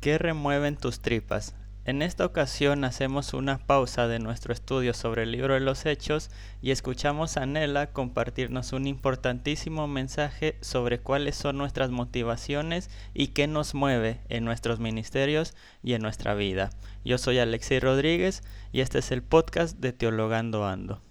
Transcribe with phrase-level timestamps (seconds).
[0.00, 1.56] ¿Qué remueven tus tripas?
[1.84, 6.30] En esta ocasión hacemos una pausa de nuestro estudio sobre el libro de los Hechos
[6.62, 13.48] y escuchamos a Nela compartirnos un importantísimo mensaje sobre cuáles son nuestras motivaciones y qué
[13.48, 16.70] nos mueve en nuestros ministerios y en nuestra vida.
[17.04, 21.07] Yo soy Alexei Rodríguez y este es el podcast de Teologando Ando.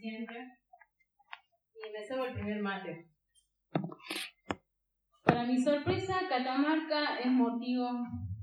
[0.00, 0.58] Siempre,
[1.74, 3.06] y me salgo el primer mate.
[5.24, 7.88] Para mi sorpresa, Catamarca es motivo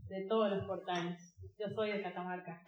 [0.08, 1.36] de todos los portales.
[1.60, 2.64] Yo soy de Catamarca.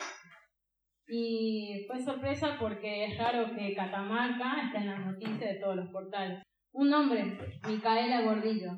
[1.07, 5.89] Y fue sorpresa porque es raro que Catamarca esté en las noticias de todos los
[5.89, 6.43] portales.
[6.71, 7.37] Un nombre,
[7.67, 8.71] Micaela Gordillo.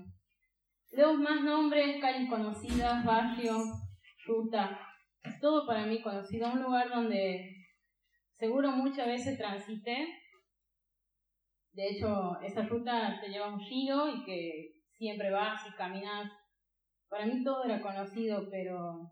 [0.91, 3.57] Leo más nombres, calles conocidas, barrio,
[4.25, 4.79] ruta,
[5.23, 7.50] es todo para mí conocido, un lugar donde
[8.41, 10.07] seguro muchas veces transité.
[11.73, 16.31] De hecho, esa ruta te lleva un giro y que siempre vas y caminas.
[17.07, 19.11] Para mí todo era conocido, pero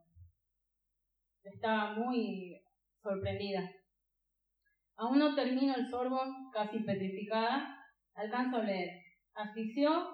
[1.44, 2.60] estaba muy
[3.04, 3.70] sorprendida.
[4.98, 7.78] Aún no termino el sorbo, casi petrificada,
[8.16, 8.90] alcanzo a leer.
[9.36, 10.10] Asfixió,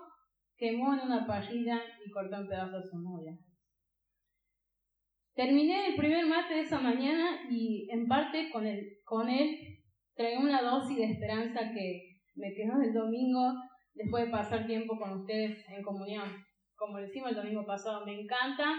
[0.58, 3.32] quemó en una parrilla y cortó en pedazos a su novia.
[5.36, 9.80] Terminé el primer mate de esa mañana y en parte con, el, con él
[10.16, 13.54] trae una dosis de esperanza que me quedó el domingo
[13.94, 16.42] después de pasar tiempo con ustedes en comunión.
[16.78, 18.76] Como decimos el domingo pasado, me encanta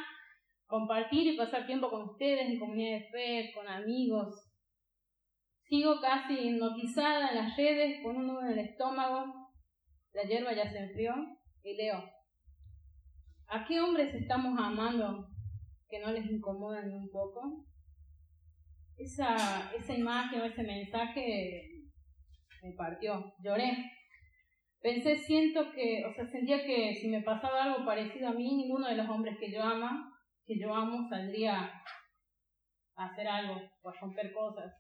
[0.67, 4.51] compartir y pasar tiempo con ustedes en comunidad de fe, con amigos.
[5.65, 9.51] Sigo casi hipnotizada en las redes con un nudo en el estómago.
[10.15, 11.15] La hierba ya se enfrió
[11.63, 12.03] y leo.
[13.49, 15.36] ¿A qué hombres estamos amando
[15.97, 17.65] que no les incomoda ni un poco.
[18.97, 21.71] Esa, esa imagen o ese mensaje
[22.63, 23.93] me partió, lloré.
[24.81, 28.89] Pensé, siento que, o sea, sentía que si me pasaba algo parecido a mí, ninguno
[28.89, 30.13] de los hombres que yo ama,
[30.47, 31.73] que yo amo, saldría
[32.95, 34.73] a hacer algo o a romper cosas.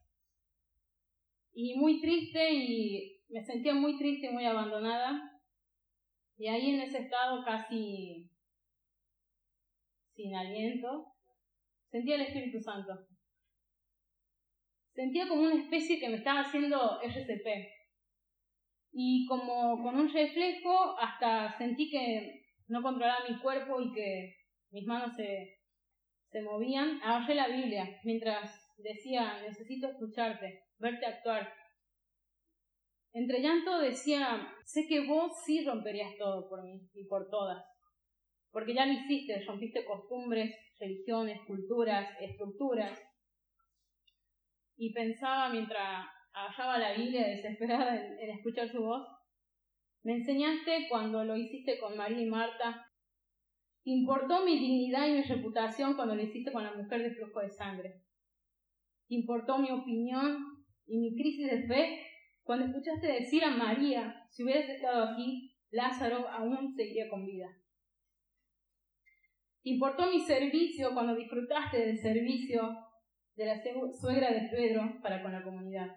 [1.52, 5.18] Y muy triste y me sentía muy triste y muy abandonada.
[6.38, 8.30] Y ahí en ese estado casi
[10.16, 11.12] sin aliento,
[11.90, 13.06] sentía el Espíritu Santo.
[14.94, 17.46] Sentía como una especie que me estaba haciendo RCP.
[18.92, 24.36] Y como con un reflejo, hasta sentí que no controlaba mi cuerpo y que
[24.70, 25.58] mis manos se,
[26.30, 26.98] se movían.
[27.02, 31.52] Agarré la Biblia mientras decía, necesito escucharte, verte actuar.
[33.12, 37.75] Entre llanto decía, sé que vos sí romperías todo por mí y por todas
[38.56, 40.50] porque ya lo hiciste, rompiste costumbres,
[40.80, 42.98] religiones, culturas, estructuras.
[44.78, 49.06] Y pensaba mientras agarraba la Biblia desesperada en, escuchar su voz,
[50.04, 52.86] me enseñaste cuando lo hiciste con María y Marta,
[53.84, 57.50] importó mi dignidad y mi reputación cuando lo hiciste con la mujer de flujo de
[57.50, 58.04] sangre.
[59.08, 62.06] importó mi opinión y mi crisis de fe
[62.42, 67.54] cuando escuchaste decir a María, si hubieras estado aquí, Lázaro aún seguiría con vida
[69.66, 72.78] importó mi servicio cuando disfrutaste del servicio
[73.34, 73.60] de la
[74.00, 75.88] suegra de Pedro para con la comunidad.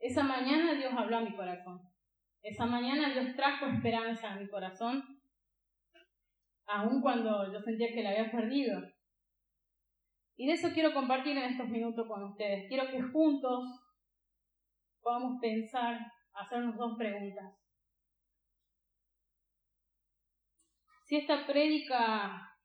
[0.00, 1.80] Esa mañana Dios habló a mi corazón.
[2.42, 5.00] Esa mañana Dios trajo esperanza a mi corazón,
[6.66, 8.82] aun cuando yo sentía que la había perdido.
[10.36, 12.66] Y de eso quiero compartir en estos minutos con ustedes.
[12.68, 13.62] Quiero que juntos
[15.00, 16.00] podamos pensar,
[16.32, 17.61] hacernos dos preguntas.
[21.12, 22.56] Si esta prédica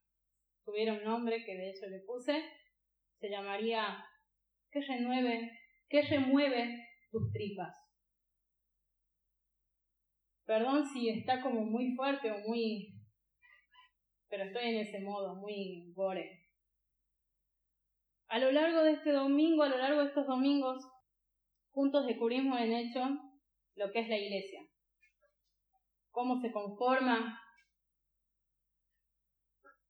[0.64, 2.42] tuviera un nombre, que de hecho le puse,
[3.20, 4.02] se llamaría
[4.72, 5.52] ¿Qué renueve,
[5.90, 7.76] qué remueve tus tripas?
[10.46, 12.94] Perdón si está como muy fuerte o muy...
[14.30, 16.48] pero estoy en ese modo, muy gore.
[18.30, 20.90] A lo largo de este domingo, a lo largo de estos domingos,
[21.72, 23.10] juntos descubrimos en hecho
[23.76, 24.62] lo que es la iglesia.
[26.12, 27.44] Cómo se conforma,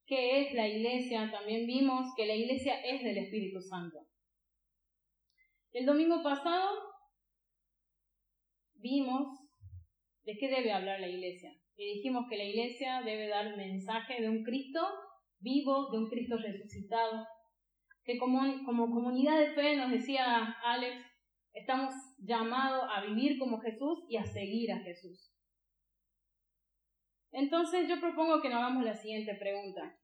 [0.08, 4.00] qué es la iglesia, también vimos que la iglesia es del Espíritu Santo.
[5.72, 6.70] El domingo pasado
[8.76, 9.28] vimos
[10.24, 11.52] de qué debe hablar la iglesia.
[11.76, 14.82] Y dijimos que la iglesia debe dar mensaje de un Cristo
[15.40, 17.28] vivo, de un Cristo resucitado,
[18.04, 21.06] que como, como comunidad de fe, nos decía Alex,
[21.54, 25.37] estamos llamados a vivir como Jesús y a seguir a Jesús.
[27.38, 29.96] Entonces yo propongo que nos hagamos la siguiente pregunta.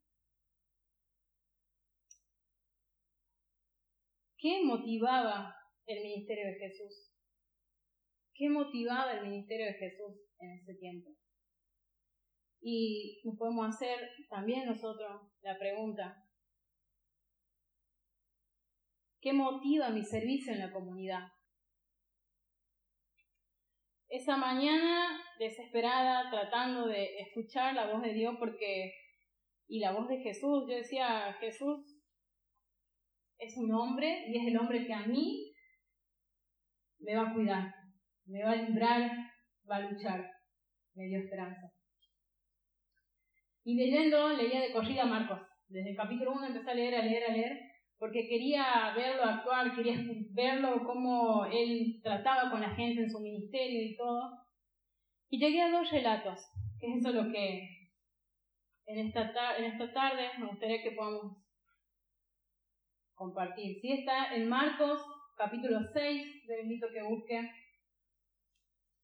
[4.37, 5.55] ¿Qué motivaba
[5.87, 7.11] el ministerio de Jesús?
[8.35, 11.09] ¿Qué motivaba el ministerio de Jesús en ese tiempo?
[12.61, 16.23] Y nos podemos hacer también nosotros la pregunta,
[19.21, 21.31] ¿qué motiva mi servicio en la comunidad?
[24.13, 28.93] Esa mañana desesperada, tratando de escuchar la voz de Dios porque
[29.67, 31.99] y la voz de Jesús, yo decía, Jesús
[33.39, 35.51] es un hombre y es el hombre que a mí
[36.99, 37.73] me va a cuidar,
[38.25, 39.11] me va a librar,
[39.67, 40.29] va a luchar.
[40.93, 41.73] Me dio esperanza.
[43.63, 45.41] Y leyendo, leía de corrida Marcos.
[45.67, 47.59] Desde el capítulo 1 empecé a leer, a leer, a leer,
[48.03, 49.95] porque quería verlo actuar, quería
[50.31, 54.45] verlo cómo él trataba con la gente en su ministerio y todo.
[55.29, 56.37] Y llegué a dos relatos,
[56.81, 57.93] que es eso lo que
[58.87, 61.37] en esta, en esta tarde me gustaría que podamos
[63.13, 63.79] compartir.
[63.79, 65.01] Si está en Marcos
[65.37, 67.51] capítulo 6, le invito a que busque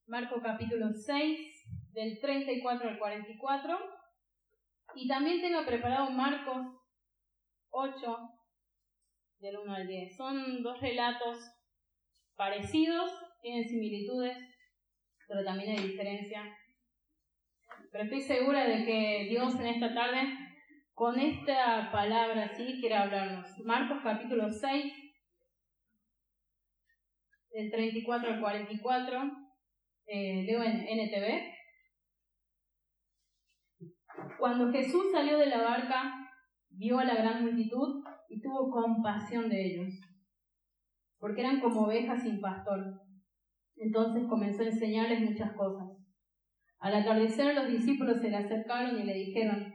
[0.07, 3.79] Marcos capítulo 6, del 34 al 44.
[4.95, 6.67] Y también tengo preparado Marcos
[7.69, 8.38] 8,
[9.39, 10.15] del 1 al 10.
[10.15, 11.37] Son dos relatos
[12.35, 14.37] parecidos, tienen similitudes,
[15.27, 16.43] pero también hay diferencia.
[17.91, 20.21] Pero estoy segura de que Dios en esta tarde
[20.93, 23.47] con esta palabra sí quiere hablarnos.
[23.63, 24.93] Marcos capítulo 6,
[27.51, 29.31] del 34 al 44,
[30.07, 31.55] eh, leo en NTV.
[34.37, 36.28] Cuando Jesús salió de la barca,
[36.69, 39.93] vio a la gran multitud y tuvo compasión de ellos,
[41.19, 43.01] porque eran como ovejas sin pastor.
[43.75, 45.87] Entonces comenzó a enseñarles muchas cosas.
[46.79, 49.73] Al atardecer los discípulos se le acercaron y le dijeron,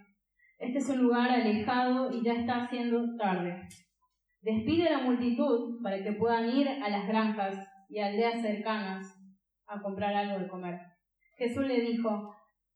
[0.58, 3.66] este es un lugar alejado y ya está haciendo tarde.
[4.40, 7.54] Despide a la multitud para que puedan ir a las granjas
[7.88, 9.06] y aldeas cercanas
[9.66, 10.78] a comprar algo de comer.
[11.36, 12.34] Jesús le dijo,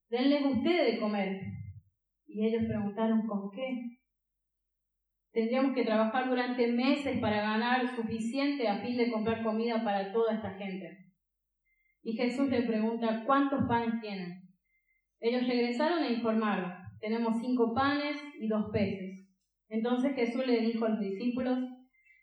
[0.09, 1.39] denles ustedes de comer.
[2.27, 3.98] Y ellos preguntaron, ¿con qué?
[5.39, 10.35] Tendríamos que trabajar durante meses para ganar suficiente a fin de comprar comida para toda
[10.35, 10.97] esta gente.
[12.03, 14.41] Y Jesús le pregunta, ¿cuántos panes tienen?
[15.21, 19.29] Ellos regresaron e informaron, tenemos cinco panes y dos peces.
[19.69, 21.57] Entonces Jesús le dijo a los discípulos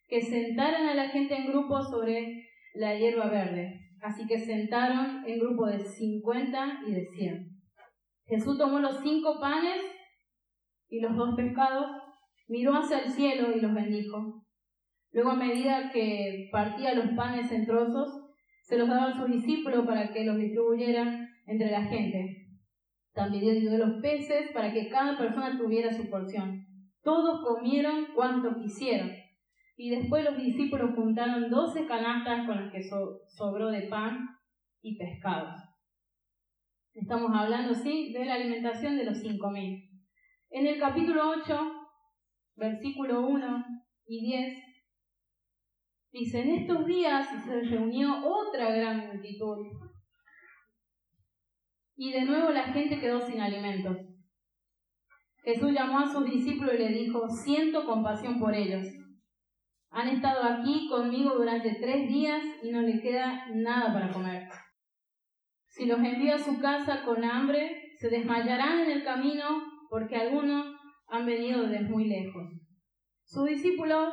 [0.08, 3.80] que sentaran a la gente en grupo sobre la hierba verde.
[4.02, 7.62] Así que sentaron en grupo de cincuenta y de cien.
[8.26, 9.80] Jesús tomó los cinco panes
[10.90, 11.86] y los dos pescados,
[12.48, 14.44] miró hacia el cielo y los bendijo.
[15.12, 18.26] Luego a medida que partía los panes en trozos,
[18.62, 22.48] se los daba a sus discípulos para que los distribuyeran entre la gente.
[23.14, 26.66] También dio los peces para que cada persona tuviera su porción.
[27.02, 29.10] Todos comieron cuanto quisieron.
[29.76, 34.18] Y después los discípulos juntaron doce canastas con las que sobró de pan
[34.82, 35.54] y pescados.
[36.92, 39.86] Estamos hablando, sí, de la alimentación de los cinco mil.
[40.50, 41.72] En el capítulo 8,
[42.56, 43.64] versículo 1
[44.06, 44.58] y 10,
[46.12, 49.66] dice, en estos días se reunió otra gran multitud
[51.96, 53.96] y de nuevo la gente quedó sin alimentos.
[55.42, 58.86] Jesús llamó a sus discípulos y le dijo, siento compasión por ellos.
[59.90, 64.48] Han estado aquí conmigo durante tres días y no les queda nada para comer.
[65.68, 70.75] Si los envío a su casa con hambre, se desmayarán en el camino porque algunos
[71.08, 72.52] han venido desde muy lejos.
[73.24, 74.12] Sus discípulos,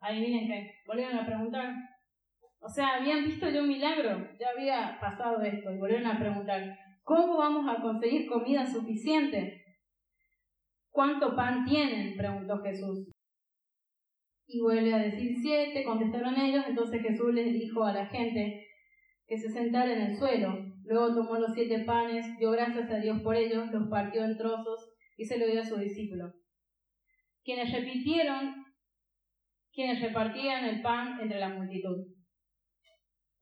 [0.00, 1.74] adivinen qué, volvieron a preguntar.
[2.60, 6.62] O sea, habían visto ya un milagro, ya había pasado esto y volvieron a preguntar,
[7.04, 9.62] ¿Cómo vamos a conseguir comida suficiente?
[10.90, 12.16] ¿Cuánto pan tienen?
[12.16, 13.10] preguntó Jesús.
[14.46, 18.66] Y vuelve a decir siete, contestaron ellos, entonces Jesús les dijo a la gente
[19.26, 20.56] que se sentara en el suelo.
[20.84, 24.93] Luego tomó los siete panes, dio gracias a Dios por ellos, los partió en trozos
[25.16, 26.34] y se lo dio a sus discípulos.
[27.42, 28.64] Quienes repitieron,
[29.72, 32.06] quienes repartían el pan entre la multitud.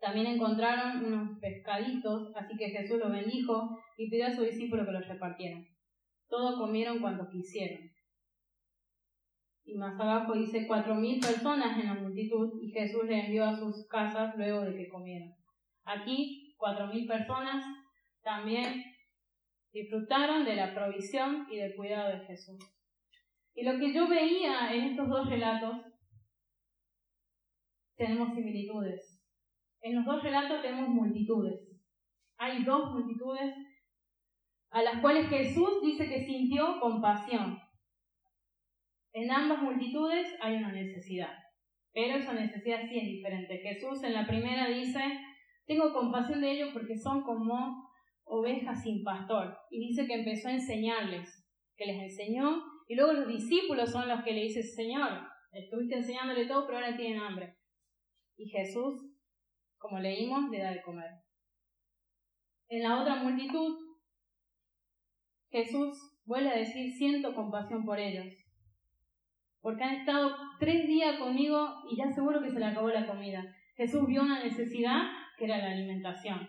[0.00, 4.92] También encontraron unos pescaditos, así que Jesús los bendijo y pidió a sus discípulos que
[4.92, 5.64] los repartieran.
[6.28, 7.88] Todos comieron cuanto quisieron.
[9.64, 13.54] Y más abajo dice cuatro mil personas en la multitud y Jesús les envió a
[13.54, 15.34] sus casas luego de que comieron.
[15.84, 17.64] Aquí, cuatro mil personas
[18.22, 18.82] también
[19.72, 22.58] disfrutaron de la provisión y del cuidado de Jesús.
[23.54, 25.76] Y lo que yo veía en estos dos relatos,
[27.96, 29.20] tenemos similitudes.
[29.80, 31.60] En los dos relatos tenemos multitudes.
[32.38, 33.54] Hay dos multitudes
[34.70, 37.58] a las cuales Jesús dice que sintió compasión.
[39.12, 41.32] En ambas multitudes hay una necesidad.
[41.92, 43.58] Pero esa necesidad sí es diferente.
[43.58, 45.00] Jesús en la primera dice,
[45.66, 47.91] tengo compasión de ellos porque son como
[48.32, 49.54] ovejas sin pastor.
[49.70, 51.28] Y dice que empezó a enseñarles,
[51.76, 55.10] que les enseñó, y luego los discípulos son los que le dicen, Señor,
[55.52, 57.54] estuviste enseñándole todo, pero ahora tienen hambre.
[58.36, 59.02] Y Jesús,
[59.78, 61.10] como leímos, le da de comer.
[62.68, 63.76] En la otra multitud,
[65.50, 68.32] Jesús vuelve a decir, siento compasión por ellos,
[69.60, 73.44] porque han estado tres días conmigo y ya seguro que se le acabó la comida.
[73.76, 75.02] Jesús vio una necesidad
[75.36, 76.48] que era la alimentación.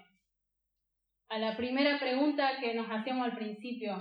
[1.34, 3.98] A la primera pregunta que nos hacíamos al principio,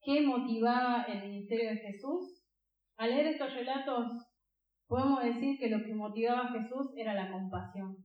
[0.00, 2.42] ¿qué motivaba el ministerio de Jesús?
[2.96, 4.26] Al leer estos relatos,
[4.86, 7.98] podemos decir que lo que motivaba a Jesús era la compasión.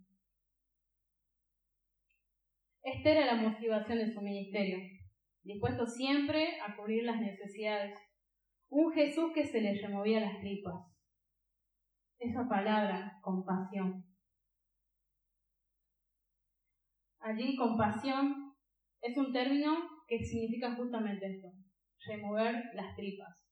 [2.84, 4.80] Esta era la motivación de su ministerio,
[5.44, 7.98] dispuesto siempre a cubrir las necesidades.
[8.68, 10.76] Un Jesús que se le removía las tripas.
[12.20, 14.09] Esa palabra, compasión.
[17.30, 18.56] Allí, compasión
[19.02, 21.50] es un término que significa justamente esto,
[22.08, 23.46] remover las tripas.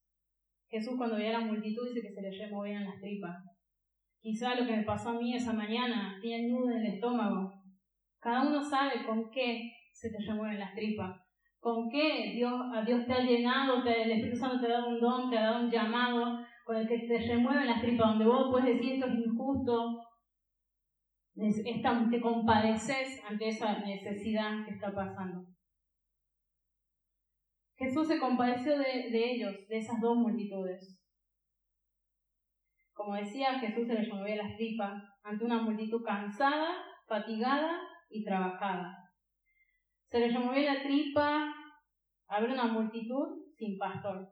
[0.67, 3.38] Jesús cuando veía a la multitud dice que se le removían las tripas.
[4.19, 7.53] Quizá lo que me pasó a mí esa mañana, tiene nudo en el estómago.
[8.19, 11.15] Cada uno sabe con qué se te remueven las tripas.
[11.60, 14.89] Con qué Dios, a Dios te ha llenado, te, el Espíritu Santo te ha dado
[14.89, 18.25] un don, te ha dado un llamado, con el que te remueven las tripas, donde
[18.25, 20.01] vos puedes decir esto es injusto,
[21.38, 25.46] te compadeces ante esa necesidad que está pasando.
[27.77, 31.00] Jesús se compadeció de, ellos, de esas dos multitudes.
[32.94, 36.75] Como decía, Jesús se le removía las tripas ante una multitud cansada,
[37.06, 38.98] fatigada y trabajada.
[40.08, 41.53] Se le removía la tripa
[42.29, 44.27] a ver una multitud sin pastor.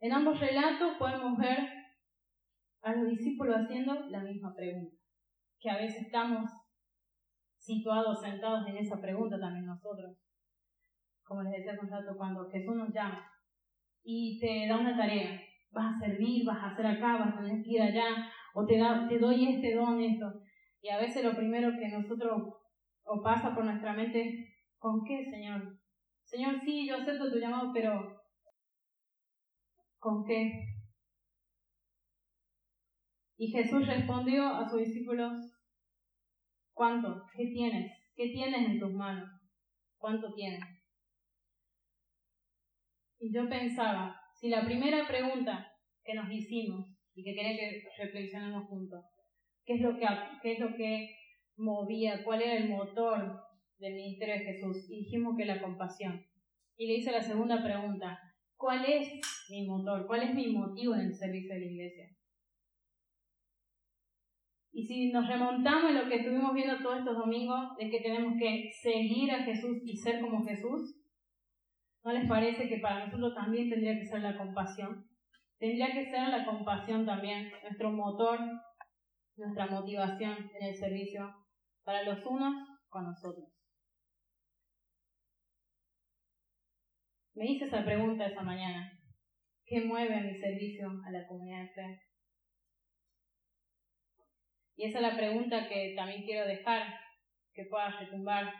[0.00, 1.83] En ambos relatos podemos ver
[2.84, 4.94] a los discípulos haciendo la misma pregunta,
[5.58, 6.50] que a veces estamos
[7.56, 10.14] situados, sentados en esa pregunta también nosotros.
[11.24, 13.26] Como les decía hace un rato, cuando Jesús nos llama
[14.02, 17.62] y te da una tarea, vas a servir, vas a hacer acá, vas a tener
[17.62, 20.26] que ir allá, o te, da, te doy este don, esto.
[20.82, 22.54] Y a veces lo primero que nosotros,
[23.04, 25.80] o pasa por nuestra mente, ¿con qué, Señor?
[26.24, 28.20] Señor, sí, yo acepto tu llamado, pero
[29.98, 30.73] ¿con qué?
[33.44, 35.34] Y Jesús respondió a sus discípulos,
[36.72, 37.26] ¿Cuánto?
[37.36, 37.92] ¿Qué tienes?
[38.16, 39.28] ¿Qué tienes en tus manos?
[39.98, 40.64] ¿Cuánto tienes?
[43.18, 45.70] Y yo pensaba, si la primera pregunta
[46.02, 49.04] que nos hicimos y que quería que reflexionemos juntos,
[49.66, 50.06] ¿qué es lo que,
[50.42, 51.14] qué es lo que
[51.58, 52.24] movía?
[52.24, 53.42] ¿Cuál era el motor
[53.76, 54.88] del ministerio de Jesús?
[54.88, 56.24] Y dijimos que la compasión.
[56.78, 58.18] Y le hice la segunda pregunta,
[58.56, 59.20] ¿cuál es
[59.50, 60.06] mi motor?
[60.06, 62.08] ¿Cuál es mi motivo en el servicio de la iglesia?
[64.76, 68.34] Y si nos remontamos en lo que estuvimos viendo todos estos domingos, de que tenemos
[68.36, 71.00] que seguir a Jesús y ser como Jesús,
[72.02, 75.06] ¿no les parece que para nosotros también tendría que ser la compasión?
[75.60, 78.40] Tendría que ser la compasión también, nuestro motor,
[79.36, 81.32] nuestra motivación en el servicio
[81.84, 82.54] para los unos
[82.88, 83.48] con nosotros.
[87.34, 88.90] Me hice esa pregunta esa mañana.
[89.64, 92.00] ¿Qué mueve mi servicio a la comunidad de fe?
[94.76, 96.94] Y esa es la pregunta que también quiero dejar,
[97.54, 98.52] que pueda retumbar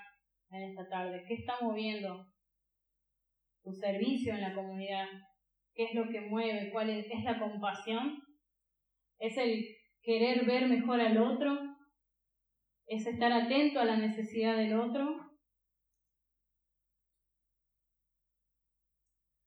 [0.50, 1.24] en esta tarde.
[1.26, 2.26] ¿Qué está moviendo
[3.62, 5.08] tu servicio en la comunidad?
[5.74, 6.70] ¿Qué es lo que mueve?
[6.70, 8.22] ¿Cuál es, es la compasión?
[9.18, 9.64] ¿Es el
[10.02, 11.58] querer ver mejor al otro?
[12.86, 15.32] ¿Es estar atento a la necesidad del otro?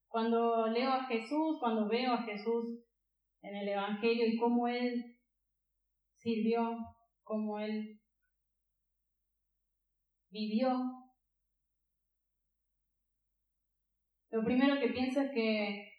[0.10, 2.84] Cuando leo a Jesús, cuando veo a Jesús
[3.44, 5.17] en el Evangelio y cómo Él
[6.18, 6.78] sirvió,
[7.24, 8.00] como Él
[10.30, 10.70] vivió.
[14.30, 15.92] Lo primero que pienso es que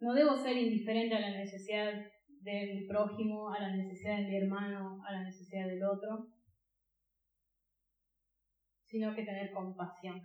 [0.00, 1.92] no debo ser indiferente a la necesidad
[2.28, 6.28] de mi prójimo, a la necesidad de mi hermano, a la necesidad del otro,
[8.86, 10.22] sino que tener compasión.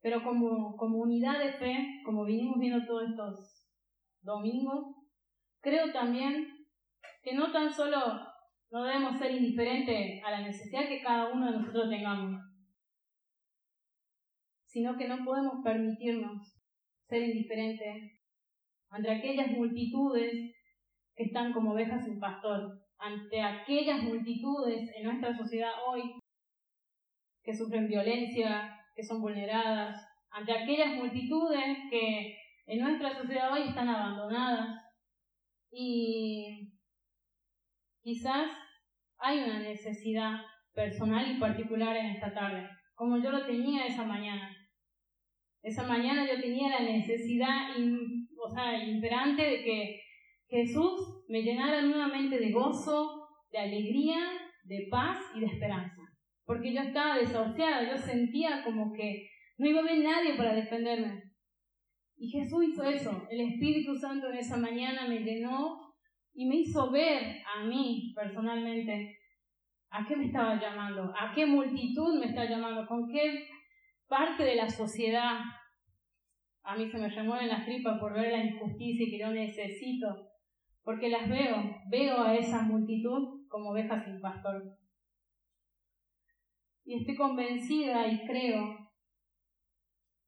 [0.00, 3.66] Pero como comunidad de fe, como vinimos viendo todos estos
[4.22, 4.94] domingos,
[5.60, 6.55] creo también
[7.26, 7.98] que no tan solo
[8.70, 12.40] no debemos ser indiferentes a la necesidad que cada uno de nosotros tengamos,
[14.64, 16.56] sino que no podemos permitirnos
[17.08, 18.12] ser indiferentes
[18.90, 20.54] ante aquellas multitudes
[21.16, 26.02] que están como ovejas sin pastor, ante aquellas multitudes en nuestra sociedad hoy
[27.42, 33.88] que sufren violencia, que son vulneradas, ante aquellas multitudes que en nuestra sociedad hoy están
[33.88, 34.80] abandonadas.
[35.72, 36.75] Y
[38.06, 38.46] quizás
[39.18, 40.40] hay una necesidad
[40.72, 44.48] personal y particular en esta tarde, como yo lo tenía esa mañana.
[45.60, 47.70] Esa mañana yo tenía la necesidad
[48.38, 50.00] o sea, imperante de que
[50.48, 54.20] Jesús me llenara nuevamente de gozo, de alegría,
[54.62, 56.02] de paz y de esperanza.
[56.44, 61.24] Porque yo estaba desahuciada, yo sentía como que no iba a haber nadie para defenderme.
[62.16, 63.26] Y Jesús hizo eso.
[63.28, 65.85] El Espíritu Santo en esa mañana me llenó
[66.36, 69.18] y me hizo ver a mí personalmente
[69.90, 73.48] a qué me estaba llamando, a qué multitud me estaba llamando, con qué
[74.06, 75.40] parte de la sociedad
[76.62, 80.28] a mí se me remueven las tripas por ver la injusticia que yo necesito,
[80.82, 81.56] porque las veo,
[81.88, 84.62] veo a esa multitud como ovejas sin pastor.
[86.84, 88.90] Y estoy convencida y creo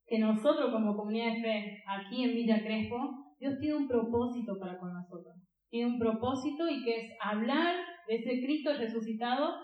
[0.07, 4.79] que nosotros como comunidad de fe aquí en Villa Crespo, Dios tiene un propósito para
[4.79, 5.48] con nosotros.
[5.71, 9.55] Tiene un propósito y que es hablar de ese Cristo resucitado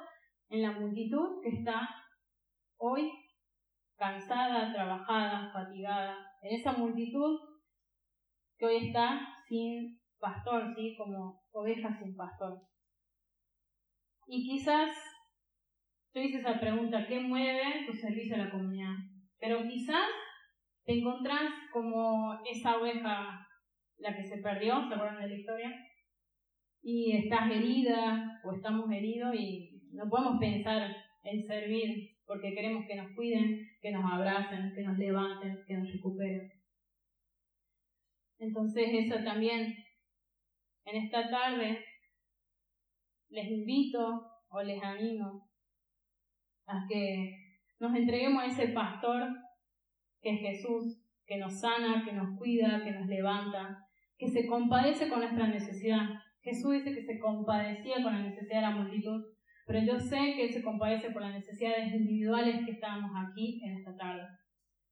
[0.50, 1.88] en la multitud que está
[2.78, 3.10] hoy
[3.96, 7.38] cansada, trabajada, fatigada, en esa multitud
[8.58, 10.94] que hoy está sin pastor, ¿sí?
[10.96, 12.60] como oveja sin pastor.
[14.26, 14.90] Y quizás
[16.12, 18.94] tú dices esa pregunta, ¿qué mueve tu servicio a la comunidad?
[19.38, 20.08] Pero quizás
[20.84, 23.46] te encontrás como esa oveja,
[23.98, 25.70] la que se perdió, ¿se acuerdan de la historia?
[26.84, 32.94] Y estás herida o estamos heridos y no podemos pensar en servir porque queremos que
[32.94, 36.52] nos cuiden, que nos abracen, que nos levanten, que nos recuperen.
[38.38, 39.74] Entonces eso también,
[40.84, 41.82] en esta tarde,
[43.30, 45.48] les invito o les animo
[46.66, 49.28] a que nos entreguemos a ese pastor
[50.20, 53.86] que es Jesús, que nos sana, que nos cuida, que nos levanta,
[54.18, 56.08] que se compadece con nuestra necesidad.
[56.44, 59.24] Jesús dice que se compadecía con la necesidad de la multitud,
[59.66, 63.78] pero yo sé que Él se compadece por las necesidades individuales que estamos aquí en
[63.78, 64.28] esta tarde,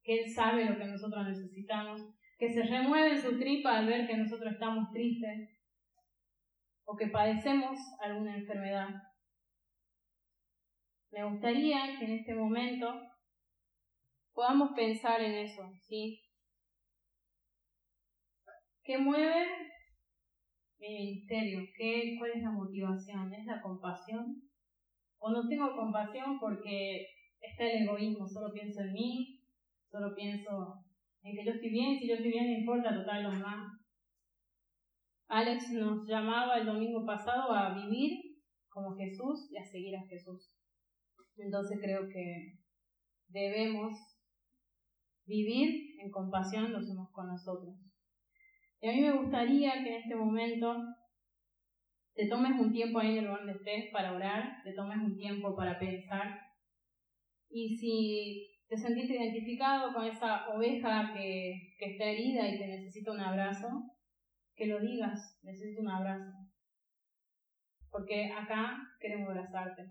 [0.03, 2.01] que Él sabe lo que nosotros necesitamos,
[2.39, 5.47] que se remueve su tripa al ver que nosotros estamos tristes
[6.85, 8.89] o que padecemos alguna enfermedad.
[11.11, 12.99] Me gustaría que en este momento
[14.33, 16.19] podamos pensar en eso, ¿sí?
[18.83, 19.72] ¿Qué mueve
[20.83, 21.67] mi ministerio?
[21.77, 23.33] ¿Qué, ¿Cuál es la motivación?
[23.33, 24.41] ¿Es la compasión?
[25.19, 27.07] ¿O no tengo compasión porque
[27.39, 28.27] está el egoísmo?
[28.27, 29.41] Solo pienso en mí,
[29.89, 30.83] solo pienso
[31.23, 33.71] en que yo estoy bien, si yo estoy bien no importa total los demás.
[35.29, 40.53] Alex nos llamaba el domingo pasado a vivir como Jesús y a seguir a Jesús.
[41.37, 42.59] Entonces creo que
[43.29, 43.93] debemos
[45.25, 47.92] vivir en compasión los unos con nosotros.
[48.83, 50.75] Y a mí me gustaría que en este momento
[52.13, 55.15] te tomes un tiempo ahí en el lugar donde estés para orar, te tomes un
[55.15, 56.37] tiempo para pensar.
[57.49, 63.13] Y si te sentiste identificado con esa oveja que, que está herida y que necesita
[63.13, 63.69] un abrazo,
[64.53, 66.33] que lo digas, necesito un abrazo.
[67.89, 69.83] Porque acá queremos abrazarte.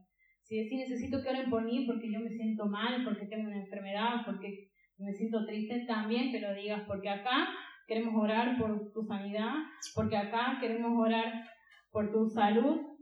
[0.42, 3.57] Si decís necesito que oren por mí porque yo me siento mal, porque tengo una
[3.57, 7.48] enfermedad, porque me siento triste, también que lo digas, porque acá
[7.92, 9.52] queremos orar por tu sanidad,
[9.94, 11.46] porque acá queremos orar
[11.90, 12.96] por tu salud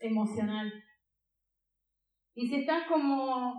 [0.00, 0.72] emocional.
[2.34, 3.54] Y si estás como,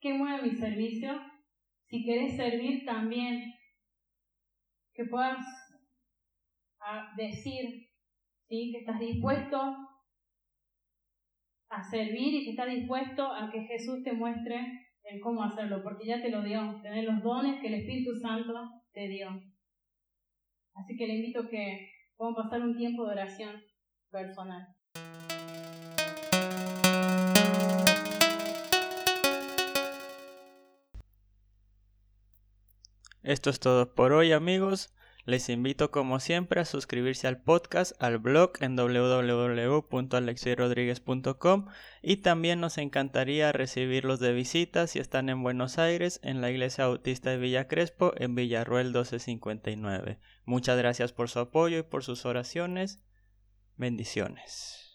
[0.00, 1.20] ¿qué mueve mi servicio?
[1.88, 3.52] Si quieres servir también,
[4.94, 5.44] que puedas
[6.80, 7.90] ah, decir
[8.48, 8.72] ¿sí?
[8.72, 9.76] que estás dispuesto
[11.68, 16.06] a servir y que estás dispuesto a que Jesús te muestre en cómo hacerlo, porque
[16.06, 18.52] ya te lo dio, tener los dones que el Espíritu Santo
[18.92, 19.28] te dio.
[20.74, 23.56] Así que le invito a que podamos pasar un tiempo de oración
[24.10, 24.68] personal.
[33.22, 34.94] Esto es todo por hoy amigos.
[35.28, 41.66] Les invito como siempre a suscribirse al podcast, al blog en www.alexierodriguez.com
[42.00, 46.86] y también nos encantaría recibirlos de visita si están en Buenos Aires en la Iglesia
[46.86, 50.18] Bautista de Villa Crespo en Villarruel 1259.
[50.46, 53.02] Muchas gracias por su apoyo y por sus oraciones.
[53.76, 54.87] Bendiciones.